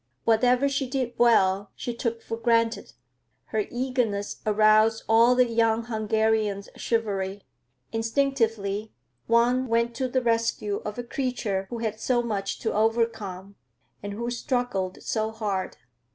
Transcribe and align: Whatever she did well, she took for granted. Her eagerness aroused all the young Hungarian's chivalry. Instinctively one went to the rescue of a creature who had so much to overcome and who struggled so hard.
Whatever 0.25 0.67
she 0.67 0.89
did 0.89 1.13
well, 1.19 1.69
she 1.75 1.93
took 1.93 2.23
for 2.23 2.35
granted. 2.35 2.93
Her 3.45 3.65
eagerness 3.69 4.41
aroused 4.47 5.03
all 5.07 5.35
the 5.35 5.45
young 5.45 5.83
Hungarian's 5.83 6.69
chivalry. 6.75 7.43
Instinctively 7.91 8.93
one 9.27 9.67
went 9.67 9.93
to 9.97 10.07
the 10.07 10.23
rescue 10.23 10.81
of 10.85 10.97
a 10.97 11.03
creature 11.03 11.67
who 11.69 11.77
had 11.77 11.99
so 11.99 12.23
much 12.23 12.57
to 12.61 12.73
overcome 12.73 13.57
and 14.01 14.13
who 14.13 14.31
struggled 14.31 15.03
so 15.03 15.29
hard. 15.29 15.77